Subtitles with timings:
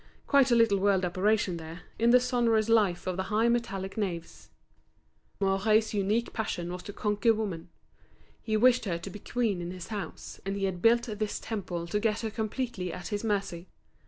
[0.25, 4.49] Quite a little world operated there, in the sonorous life of the high metallic naves.
[5.39, 7.69] Mouret's unique passion was to conquer woman.
[8.41, 11.85] He wished her to be queen in his house, and he had built this temple
[11.85, 13.67] to get her completely at his mercy.